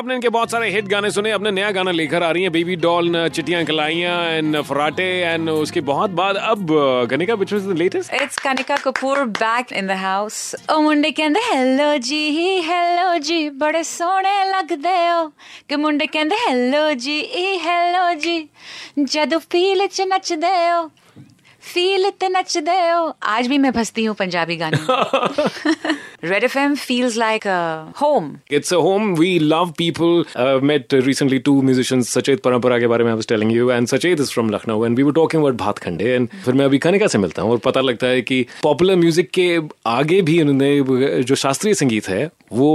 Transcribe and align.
आपने 0.00 0.14
इनके 0.14 0.28
बहुत 0.34 0.50
सारे 0.50 0.68
हिट 0.70 0.86
गाने 0.88 1.10
सुने 1.10 1.30
अपने 1.30 1.50
नया 1.50 1.70
गाना 1.70 1.90
लेकर 1.90 2.22
आ 2.22 2.30
रही 2.30 2.42
हैं 2.42 2.50
baby 2.52 2.76
doll 2.84 3.28
Chittiyaan 3.34 3.64
Kalaiyaan 3.64 4.14
and 4.30 4.60
Farate 4.70 5.04
and 5.22 5.50
उसके 5.50 5.80
बहुत 5.90 6.10
बाद 6.20 6.36
अब 6.36 6.66
Kanika 7.10 7.34
which 7.42 7.52
was 7.52 7.66
the 7.68 7.76
latest 7.78 8.12
It's 8.22 8.40
Kanika 8.46 8.78
Kapoor 8.86 9.22
back 9.38 9.70
in 9.80 9.86
the 9.92 9.98
house. 10.00 10.40
ओ 10.72 10.80
मुंडे 10.82 11.10
कहंदे 11.20 11.40
हेलो 11.52 11.86
जी 12.08 12.20
हेलो 12.70 13.16
जी 13.28 13.38
बड़े 13.62 13.84
सोहणे 13.92 14.34
लगदे 14.50 14.96
हो. 15.08 15.22
कि 15.68 15.76
मुंडे 15.76 16.06
कहंदे 16.16 16.36
हेलो 16.48 16.82
जी 17.06 17.20
हेलो 17.66 18.12
जी 18.26 18.36
जदों 18.98 19.38
फील 19.46 19.86
च 19.86 20.08
नचदे 20.12 20.54
हो 20.70 20.82
फील 21.62 22.10
ते 22.20 22.28
नचदे 22.28 22.78
हो. 22.90 23.12
आज 23.36 23.46
भी 23.48 23.58
मैं 23.58 23.70
फंसती 23.72 24.04
हूँ 24.04 24.14
पंजाबी 24.16 24.56
गाने 24.56 24.78
Red 26.24 26.44
F 26.44 26.58
M 26.58 26.74
feels 26.76 27.16
like 27.16 27.46
home 28.00 28.32
It's 28.50 28.72
a 28.72 28.80
home. 28.80 29.06
We 29.14 29.28
love 29.44 29.70
people. 29.76 30.12
Uh, 30.36 30.60
met 30.70 30.94
recently 31.00 31.40
two 31.48 31.54
musicians, 31.68 32.10
Sachet 32.10 32.42
Parampara 32.44 32.78
के 32.80 32.86
बारे 32.86 33.04
में 33.04 33.10
I 33.12 33.16
was 33.16 33.28
telling 33.32 33.50
you, 33.50 33.70
and 33.76 33.90
Sachet 33.92 34.22
is 34.24 34.30
from 34.30 34.52
Lucknow, 34.54 34.76
and 34.88 35.00
we 35.00 35.06
were 35.08 35.14
talking 35.18 35.42
about 35.42 35.58
भात 35.64 35.78
खंडे, 35.86 36.14
and 36.16 36.38
फिर 36.44 36.54
मैं 36.54 36.64
अभी 36.64 36.78
कनिका 36.78 37.06
से 37.06 37.18
मिलता 37.18 37.42
हूँ 37.42 37.50
और 37.52 37.58
पता 37.64 37.80
लगता 37.80 38.06
है 38.06 38.22
कि 38.22 38.44
पॉपुलर 38.62 38.96
म्यूज़िक 38.96 39.30
के 39.38 39.48
आगे 39.94 40.20
भी 40.30 40.40
उन्होंने 40.40 41.22
जो 41.22 41.34
शास्त्रीय 41.44 41.74
संगीत 41.74 42.08
है 42.08 42.24
वो 42.52 42.70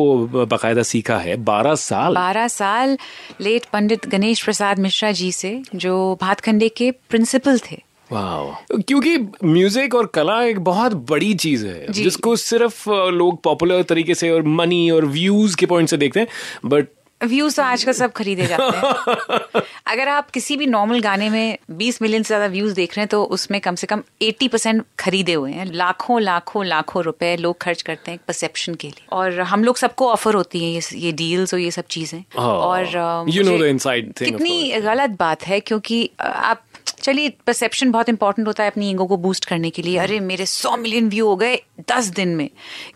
बाकायदा 0.45 0.83
सीखा 0.83 1.17
है 1.17 1.35
बारह 1.49 1.75
साल 1.81 2.15
बारह 2.15 2.47
साल 2.47 2.97
लेट 3.41 3.65
पंडित 3.73 4.07
गणेश 4.09 4.43
प्रसाद 4.43 4.79
मिश्रा 4.79 5.11
जी 5.19 5.31
से 5.31 5.61
जो 5.75 5.93
भातखंडे 6.21 6.69
के 6.77 6.91
प्रिंसिपल 7.09 7.59
थे 7.71 7.81
क्योंकि 8.13 9.17
म्यूज़िक 9.43 9.95
और 9.95 10.05
कला 10.05 10.43
एक 10.43 10.59
बहुत 10.59 10.93
बड़ी 10.93 11.33
चीज़ 11.33 11.67
है 11.67 11.91
जिसको 11.91 12.35
सिर्फ़ 12.35 12.89
लोग 12.89 13.43
पॉपुलर 13.43 13.83
तरीके 13.83 14.15
से 14.15 14.29
और 14.29 14.43
मनी 14.43 14.89
और 14.89 15.05
व्यूज़ 15.05 15.57
के 15.57 15.65
पॉइंट 15.65 15.89
से 15.89 15.97
देखते 15.97 16.19
हैं 16.19 16.27
बट 16.65 16.87
व्यूज़ 17.23 17.55
तो 17.55 17.63
आजकल 17.63 17.91
सब 17.91 18.11
खरीदे 18.11 18.45
जाते 18.45 18.77
हैं। 18.77 19.61
अगर 19.87 20.07
आप 20.07 20.29
किसी 20.29 20.57
भी 20.57 20.67
नॉर्मल 20.67 20.99
गाने 20.99 21.29
में 21.29 21.57
20 21.71 22.01
मिलियन 22.01 22.23
से 22.23 22.27
ज़्यादा 22.27 22.45
व्यूज़ 22.45 22.73
देख 22.73 22.91
रहे 22.91 23.01
हैं 23.01 23.07
तो 23.07 23.23
उसमें 23.23 23.61
कम 23.61 23.75
से 23.75 23.87
कम 23.87 24.03
80 24.21 24.47
परसेंट 24.47 24.85
खरीदे 24.99 25.33
हुए 25.33 25.51
हैं। 25.51 25.65
लाखों 25.65 26.21
लाखों 26.21 26.65
लाखों 26.65 27.03
रुपए 27.03 27.37
लोग 27.37 27.57
खर्च 27.61 27.81
करते 27.81 28.11
हैं 28.11 28.19
परसेप्शन 28.27 28.75
के 28.75 28.87
लिए। 28.87 29.05
और 29.11 29.39
हम 29.39 29.63
लोग 29.63 29.77
सबको 29.77 30.11
ऑफ़र 30.11 30.33
होती 30.33 30.63
है 30.63 30.71
ये 30.71 30.81
ये 30.95 31.11
डील्स 31.11 31.53
और 31.53 31.59
ये 31.59 31.71
सब 31.71 31.83
चीज़ें। 31.89 32.23
oh, 32.31 32.39
और 32.39 32.83
अ, 32.95 33.23
you 33.23 33.43
know 33.43 33.57
the 33.57 33.73
inside 33.73 34.03
thing, 34.03 34.25
कितनी 34.25 34.71
गलत 34.71 35.09
बात 35.09 35.47
है 35.47 35.59
क्योंकि 35.59 36.09
आप 36.21 36.63
चलिए 37.01 37.29
परसेप्शन 37.47 37.91
बहुत 37.91 38.09
इंपॉर्टेंट 38.09 38.47
होता 38.47 38.63
है 38.63 38.71
अपनी 38.71 38.89
ईगो 38.91 39.05
को 39.05 39.17
बूस्ट 39.17 39.45
करने 39.45 39.69
के 39.69 39.81
लिए। 39.81 39.97
अरे 39.97 40.19
मेरे 40.19 40.45
सौ 40.45 40.75
मिलियन 40.77 41.09
व्यू 41.09 41.27
हो 41.27 41.35
गए 41.35 41.55
दस 41.91 42.05
दिन 42.05 42.35
में। 42.35 42.49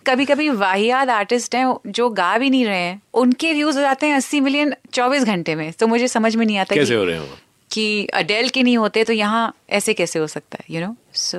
कभी 0.07 0.25
कभी 0.25 0.49
वाहियात 0.49 1.09
आर्टिस्ट 1.09 1.55
हैं 1.55 1.75
जो 1.87 2.09
गा 2.09 2.37
भी 2.37 2.49
नहीं 2.49 2.65
रहे 2.65 2.81
हैं 2.81 3.01
उनके 3.13 3.53
व्यूज़ 3.53 3.75
हो 3.75 3.81
जाते 3.81 4.07
हैं 4.07 4.15
अस्सी 4.15 4.39
मिलियन 4.39 4.75
चौबीस 4.93 5.23
घंटे 5.23 5.55
में। 5.55 5.71
तो 5.71 5.87
मुझे 5.87 6.07
समझ 6.07 6.35
में 6.35 6.45
नहीं 6.45 6.57
आता 6.57 6.75
कैसे 6.75 6.95
हो 6.95 7.03
रहे 7.03 7.19
हैं? 7.19 7.41
कि 7.71 8.05
अडेल 8.13 8.49
के 8.49 8.63
नहीं 8.63 8.77
होते 8.77 9.03
तो 9.03 9.13
यहाँ 9.13 9.53
ऐसे 9.69 9.93
कैसे 9.93 10.19
हो 10.19 10.27
सकता 10.27 10.57
है 10.59 10.65
um, 10.65 10.75
you 10.75 10.81
know 10.81 10.95
so 11.13 11.37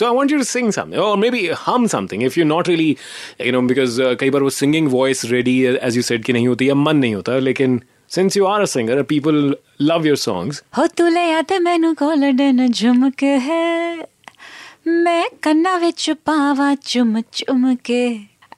So 0.00 0.06
I 0.06 0.12
want 0.18 0.30
you 0.30 0.38
to 0.38 0.46
sing 0.50 0.70
something, 0.72 1.00
or 1.00 1.16
maybe 1.16 1.40
hum 1.64 1.88
something 1.94 2.22
if 2.22 2.36
you're 2.36 2.50
not 2.52 2.70
really, 2.70 2.86
you 3.46 3.52
know, 3.52 3.62
because 3.72 3.98
uh, 4.00 4.14
कई 4.20 4.30
बार 4.30 4.42
वो 4.42 4.50
singing 4.50 4.88
voice 4.94 5.24
ready, 5.32 5.56
as 5.88 5.98
you 5.98 6.06
said, 6.10 6.24
कि 6.24 6.32
नहीं 6.32 6.48
होती 6.48 6.68
या 6.68 6.74
मन 6.74 6.96
नहीं 6.96 7.14
होता 7.14 7.38
लेकिन 7.38 7.80
since 8.14 8.36
you 8.36 8.46
are 8.46 8.62
a 8.62 8.70
singer 8.76 9.04
people 9.04 9.54
love 9.80 10.06
your 10.06 10.16
songs. 10.28 10.62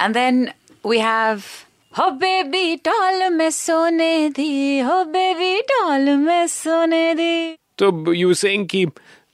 and 0.01 0.17
then 0.17 0.47
we 0.87 0.99
have 0.99 1.41
हो 1.99 2.11
बेबी 2.11 2.77
टॉल 2.77 3.29
में 3.31 3.51
सोने 3.51 4.29
दी। 4.29 4.79
हो 4.79 5.05
बेबी 5.05 5.61
टॉल 5.61 6.11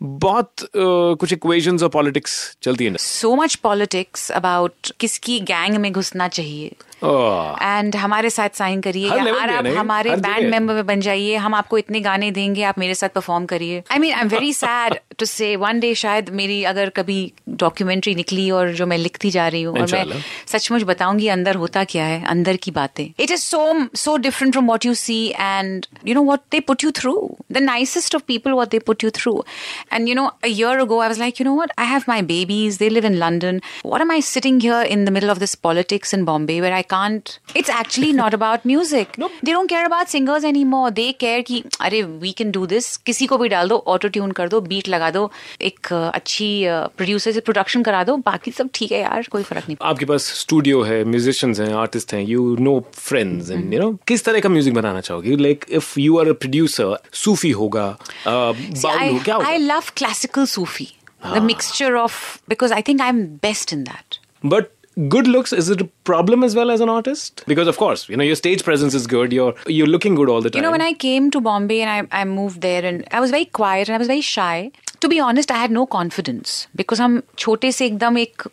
बहुत 0.04 0.52
uh, 0.60 1.16
कुछ 1.18 1.32
इक्वेशंस 1.32 1.82
और 1.82 1.88
पॉलिटिक्स 1.88 2.56
चलती 2.62 2.84
है 2.84 2.90
ना। 2.90 2.96
सो 3.00 3.34
मच 3.36 3.54
पॉलिटिक्स 3.54 4.30
अबाउट 4.32 4.90
किसकी 5.00 5.38
गैंग 5.52 5.76
में 5.76 5.92
घुसना 5.92 6.28
चाहिए। 6.28 6.74
And 7.04 7.94
Oh. 7.94 8.00
हमारे 8.00 8.28
साथ 8.30 8.48
साइन 8.56 8.80
करिए 8.80 9.08
आप 9.08 9.66
हमारे 9.76 10.10
बैंड 10.16 10.50
मेंबर 10.50 10.74
में 10.74 10.86
बन 10.86 11.00
जाइए 11.00 11.36
हम 11.36 11.54
आपको 11.54 11.78
इतने 11.78 12.00
गाने 12.00 12.30
देंगे 12.30 12.62
आप 12.62 12.78
मेरे 12.78 12.94
साथ 12.94 13.08
परफॉर्म 13.08 13.44
करिए। 13.46 13.82
I 13.92 13.98
mean 13.98 14.12
I 14.12 14.20
am 14.20 14.28
very 14.28 14.52
sad 14.52 14.94
to 15.18 15.26
say 15.26 15.54
one 15.56 15.80
day 15.80 15.94
शायद 15.94 16.30
मेरी 16.30 16.62
अगर 16.64 16.88
कभी 16.88 17.32
डॉक्यूमेंट्री 17.48 18.14
निकली 18.14 18.50
और 18.50 18.72
जो 18.72 18.86
मैं 18.86 18.98
लिखती 18.98 19.30
जा 19.30 19.48
रही 19.48 19.62
हूँ 19.62 19.78
और 19.80 19.92
मैं 19.92 20.22
सचमुच 20.46 20.82
बताऊँगी 20.82 21.28
अंदर 21.28 21.54
होता 21.54 21.84
क्या 21.84 22.04
है 22.04 22.24
अंदर 22.26 22.56
की 22.56 22.70
बातें। 22.70 23.04
It 23.04 23.30
is 23.30 23.40
so 23.40 23.88
so 23.96 24.16
different 24.16 24.52
from 24.52 24.66
what 24.66 24.86
you 24.86 24.94
see 24.94 25.18
and 25.28 25.86
you 26.06 26.14
know 26.14 26.22
what 26.22 26.40
they 26.52 26.60
put 26.60 26.84
you 26.84 26.90
through 26.90 27.14
the 27.52 27.58
nicest 27.58 28.14
of 28.14 28.22
people 28.26 28.50
what 28.50 28.70
they 28.70 28.78
put 28.78 29.04
you 29.04 29.10
through 29.10 29.44
and 29.93 30.07
you 30.09 30.15
know 30.15 30.25
a 30.25 30.47
year 30.59 30.73
ago 30.83 30.97
I 31.03 31.07
was 31.11 31.19
like 31.21 31.39
you 31.41 31.45
know 31.47 31.55
what 31.59 31.73
I 31.83 31.87
have 31.89 32.07
my 32.11 32.19
babies 32.29 32.77
they 32.83 32.89
live 32.95 33.07
in 33.09 33.17
London 33.23 33.59
what 33.91 34.03
am 34.05 34.11
I 34.15 34.19
sitting 34.29 34.59
here 34.65 34.79
in 34.95 35.05
the 35.07 35.13
middle 35.17 35.33
of 35.33 35.41
this 35.43 35.53
politics 35.67 36.13
in 36.17 36.25
Bombay 36.29 36.57
where 36.65 36.73
I 36.77 36.81
can't 36.93 37.31
it's 37.61 37.71
actually 37.75 38.11
not 38.19 38.37
about 38.37 38.65
music 38.71 39.17
they 39.23 39.53
don't 39.57 39.71
care 39.73 39.85
about 39.89 40.13
singers 40.15 40.47
anymore 40.51 40.85
they 40.99 41.07
care 41.25 41.41
कि 41.51 41.61
अरे 41.89 42.01
we 42.25 42.33
can 42.41 42.53
do 42.57 42.65
this 42.73 42.89
किसी 43.11 43.27
को 43.33 43.37
भी 43.43 43.49
डाल 43.55 43.69
दो 43.69 43.77
auto 43.95 44.07
tune 44.17 44.31
कर 44.41 44.49
दो 44.55 44.61
beat 44.73 44.87
लगा 44.95 45.09
दो 45.19 45.23
एक 45.71 45.91
अ, 45.93 46.01
अच्छी 46.19 46.49
प्रोड्यूसर 46.97 47.31
से 47.31 47.39
प्रोडक्शन 47.49 47.83
करा 47.89 48.03
दो 48.09 48.15
बाकी 48.29 48.51
सब 48.59 48.69
ठीक 48.75 48.91
है 48.91 48.99
यार 49.01 49.27
कोई 49.31 49.43
फर्क 49.51 49.63
नहीं 49.69 49.77
आपके 49.91 50.05
पास 50.13 50.25
स्टूडियो 50.39 50.81
है 50.89 51.03
म्यूजिशियंस 51.15 51.59
हैं 51.59 51.73
आर्टिस्ट 51.83 52.13
हैं 52.13 52.21
you 52.27 52.55
know 52.69 52.79
friends 52.97 53.51
and 53.51 53.73
you 53.73 53.79
know 53.81 53.91
किस 54.07 54.25
तरह 54.25 54.39
का 54.45 54.49
म्यूजिक 54.49 54.73
बनाना 54.73 55.01
चाहोगे 55.09 55.35
like 55.45 55.65
if 55.81 55.97
you 55.97 56.17
are 56.19 56.29
a 56.29 56.33
producer 56.45 56.97
सूफी 57.23 57.51
होगा 57.61 57.87
uh, 57.99 58.53
See, 58.53 58.83
बाउल 58.83 59.09
हो 59.09 59.19
क्या 59.25 59.35
I, 59.35 59.39
I 59.39 59.45
होगा 59.45 59.55
love 59.83 59.93
classical 59.95 60.47
Sufi 60.47 60.89
the 61.35 61.41
mixture 61.41 61.95
of 61.97 62.41
because 62.47 62.71
I 62.71 62.81
think 62.81 63.01
I'm 63.01 63.35
best 63.47 63.73
in 63.73 63.83
that 63.85 64.19
But 64.43 64.71
good 65.13 65.27
looks 65.27 65.53
is 65.53 65.69
it 65.69 65.81
a 65.81 65.85
problem 66.03 66.43
as 66.43 66.55
well 66.55 66.71
as 66.71 66.81
an 66.81 66.89
artist? 66.89 67.43
Because 67.47 67.67
of 67.67 67.77
course, 67.77 68.07
you 68.09 68.17
know 68.17 68.23
your 68.23 68.35
stage 68.35 68.63
presence 68.63 68.93
is 68.93 69.07
good. 69.07 69.33
You're 69.33 69.53
you're 69.67 69.87
looking 69.87 70.15
good 70.15 70.29
all 70.29 70.41
the 70.41 70.49
time. 70.49 70.59
You 70.59 70.63
know, 70.65 70.71
when 70.71 70.81
I 70.81 70.93
came 70.93 71.29
to 71.31 71.41
Bombay 71.41 71.81
and 71.81 71.91
I, 72.11 72.21
I 72.21 72.23
moved 72.25 72.61
there 72.61 72.85
and 72.85 73.03
I 73.11 73.19
was 73.19 73.31
very 73.31 73.45
quiet 73.59 73.89
and 73.89 73.95
I 73.95 73.99
was 74.03 74.07
very 74.07 74.21
shy. 74.21 74.71
To 75.01 75.09
be 75.09 75.19
honest, 75.19 75.51
I 75.51 75.57
had 75.63 75.75
no 75.79 75.85
confidence 75.97 76.55
because 76.83 76.99
हम 76.99 77.21
छोटे 77.37 77.71
से 77.71 77.85
एकदम 77.85 78.17
एक 78.17 78.47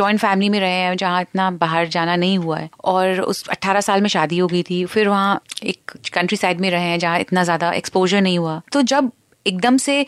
joint 0.00 0.20
family 0.20 0.48
में 0.48 0.58
रहे 0.60 0.70
हैं 0.82 0.96
जहाँ 0.96 1.20
इतना 1.22 1.50
बाहर 1.62 1.88
जाना 1.96 2.16
नहीं 2.16 2.38
हुआ 2.38 2.58
है 2.58 2.70
और 2.92 3.20
उस 3.20 3.44
18 3.54 3.82
साल 3.88 4.00
में 4.02 4.08
शादी 4.08 4.38
हो 4.38 4.46
गई 4.52 4.62
थी 4.70 4.84
फिर 4.94 5.08
वहाँ 5.08 5.40
एक 5.72 5.92
कंट्री 6.14 6.36
साइड 6.36 6.60
में 6.60 6.70
रहे 6.70 6.88
हैं 6.90 6.98
जहाँ 6.98 7.18
इतना 7.20 7.44
ज्यादा 7.44 7.72
एक्सपोजर 7.82 8.20
नहीं 8.20 8.38
हुआ 8.38 8.60
तो 8.72 8.82
जब 8.94 9.10
एकदम 9.47 9.77
से 9.77 10.05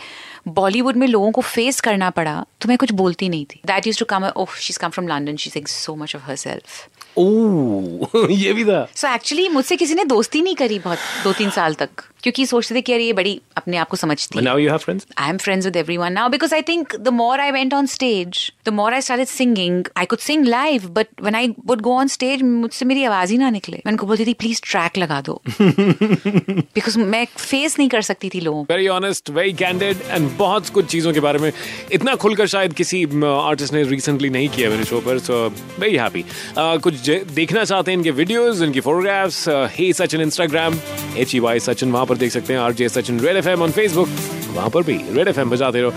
बॉलीवुड 0.47 0.95
में 0.95 1.07
लोगों 1.07 1.31
को 1.31 1.41
फेस 1.41 1.79
करना 1.81 2.09
पड़ा 2.09 2.35
तो 2.61 2.69
मैं 2.69 2.77
कुछ 2.77 2.91
बोलती 2.91 3.29
नहीं 3.29 3.45
थी। 3.45 3.61
That 3.65 3.87
use 3.87 3.99
to 3.99 4.05
come 4.05 4.25
oh 4.27 4.55
she 4.59 4.73
come 4.73 4.89
from 4.89 5.07
London 5.07 5.35
she 5.35 5.49
sing 5.49 5.65
so 5.67 5.95
much 5.95 6.15
of 6.15 6.23
herself 6.35 6.87
oh 7.17 8.31
ये 8.31 8.53
भी 8.53 8.63
था। 8.65 8.87
सो 8.95 9.07
एक्चुअली 9.07 9.47
मुझसे 9.49 9.75
किसी 9.75 9.93
ने 9.95 10.03
दोस्ती 10.05 10.41
नहीं 10.41 10.55
करी 10.55 10.79
बहुत 10.79 10.97
दो 11.23 11.33
तीन 11.33 11.49
साल 11.49 11.73
तक। 11.73 11.89
क्योंकि 12.23 12.45
सोचते 12.45 12.75
थे 12.75 12.81
कि 12.81 12.91
यार 12.91 13.01
ये 13.01 13.13
बड़ी 13.13 13.39
अपने 13.57 13.77
आप 13.77 13.87
को 13.89 13.97
समझती 13.97 14.39
है। 14.39 14.45
now 14.45 14.55
you 14.61 14.69
have 14.73 14.83
friends. 14.85 15.05
I 15.23 15.27
am 15.33 15.39
friends 15.45 15.67
with 15.69 15.77
everyone 15.81 16.15
now 16.17 16.27
because 16.35 16.53
I 16.57 16.61
think 16.69 16.95
the 17.07 17.13
more 17.17 17.35
I 17.45 17.49
went 17.57 17.75
on 17.79 17.89
stage, 17.93 18.39
the 18.69 18.73
more 18.79 18.87
I 18.97 19.01
started 19.07 19.31
singing. 19.33 19.77
I 20.01 20.05
could 20.13 20.23
sing 20.27 20.45
live, 20.53 20.87
but 20.97 21.13
when 21.27 21.37
I 21.41 21.43
would 21.71 21.83
go 21.87 21.93
on 22.01 22.11
stage, 22.15 22.43
मुझसे 22.43 22.85
मेरी 22.85 23.03
आवाज़ 23.03 23.31
ही 23.31 23.37
ना 23.37 23.49
निकले। 23.49 23.81
मैं 23.85 23.91
उनको 23.91 24.07
बोलती 24.07 24.25
थी 24.25 24.33
please 24.43 24.61
track 24.71 24.97
लगा 24.97 25.21
दो। 25.29 25.41
बिकॉज़ 25.61 26.99
मैं 26.99 27.25
फेस 27.37 27.77
नहीं 27.79 27.89
कर 27.89 28.01
सकती 28.09 28.29
थी 28.33 28.39
लोगों 28.47 28.63
को। 28.63 28.73
Very 28.73 28.89
honest, 28.95 29.31
very 29.37 29.53
candid, 29.61 30.03
and 30.17 30.31
बहुत 30.39 30.69
कुछ 30.77 30.85
चीज़ों 30.95 31.13
के 31.13 31.19
बारे 31.27 31.39
में 31.39 31.51
इतना 31.91 32.15
खुलकर 32.25 32.47
शायद 32.55 32.73
किसी 32.81 33.03
आर्टिस्ट 33.25 33.73
ने 33.73 33.83
रिसेंटली 33.93 34.29
नहीं 34.29 34.49
किया 34.57 34.69
मेरे 34.69 34.83
शो 34.91 34.99
पर 35.07 35.19
सो 35.29 35.39
वेरी 35.79 35.95
हैप्पी 35.97 36.25
कुछ 36.57 37.09
देखना 37.35 37.63
चाहते 37.63 37.91
हैं 37.91 37.97
इनके 37.97 38.11
वीडियोस 38.21 38.61
इनकी 38.61 38.79
photographs 38.89 39.47
hey 39.77 39.91
Sachin 39.93 40.21
Instagram 40.21 40.79
H 41.17 41.35
E 41.35 41.39
Y 41.47 41.59
Sachin 41.69 41.91
वहाँ 41.91 42.05
पर 42.07 42.17
देख 42.17 42.31
सकते 42.31 42.53
हैं 42.53 42.59
R 42.59 42.73
J 42.73 42.89
Sachin 42.89 43.19
red 43.19 43.37
F 43.37 43.49
M 43.49 43.61
on 43.61 43.71
Facebook 43.71 44.09
वहाँ 44.51 44.69
पर 44.69 44.83
भी 44.83 44.99
रेड 45.13 45.27
एफ़ 45.27 45.39
एम 45.39 45.49
बजाते 45.49 45.81
रहो। 45.81 45.91